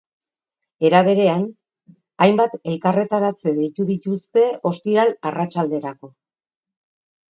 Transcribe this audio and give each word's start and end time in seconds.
Era 0.87 1.01
berean, 1.07 1.43
hainbat 2.27 2.57
elkarretaratze 2.73 3.55
deitu 3.61 3.89
dituzte 3.93 4.51
ostiral 4.75 5.19
arratsalderako. 5.35 6.17